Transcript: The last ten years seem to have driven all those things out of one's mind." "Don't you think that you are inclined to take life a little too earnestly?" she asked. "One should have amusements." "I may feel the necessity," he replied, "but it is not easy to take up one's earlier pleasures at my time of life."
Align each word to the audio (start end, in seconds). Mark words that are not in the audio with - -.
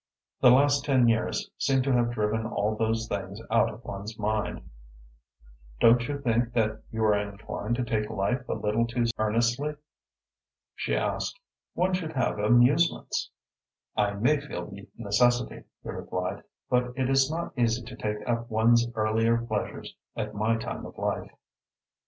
The 0.41 0.49
last 0.49 0.83
ten 0.83 1.07
years 1.07 1.51
seem 1.59 1.83
to 1.83 1.91
have 1.93 2.09
driven 2.09 2.43
all 2.47 2.75
those 2.75 3.07
things 3.07 3.39
out 3.51 3.69
of 3.71 3.85
one's 3.85 4.17
mind." 4.17 4.67
"Don't 5.79 6.07
you 6.07 6.17
think 6.17 6.53
that 6.53 6.81
you 6.91 7.03
are 7.03 7.13
inclined 7.13 7.75
to 7.75 7.83
take 7.83 8.09
life 8.09 8.41
a 8.49 8.55
little 8.55 8.87
too 8.87 9.05
earnestly?" 9.19 9.75
she 10.73 10.95
asked. 10.95 11.39
"One 11.75 11.93
should 11.93 12.13
have 12.13 12.39
amusements." 12.39 13.29
"I 13.95 14.13
may 14.15 14.39
feel 14.39 14.71
the 14.71 14.87
necessity," 14.97 15.65
he 15.83 15.89
replied, 15.89 16.45
"but 16.67 16.97
it 16.97 17.07
is 17.07 17.29
not 17.29 17.53
easy 17.55 17.83
to 17.83 17.95
take 17.95 18.27
up 18.27 18.49
one's 18.49 18.87
earlier 18.95 19.37
pleasures 19.37 19.95
at 20.17 20.33
my 20.33 20.57
time 20.57 20.83
of 20.83 20.97
life." 20.97 21.29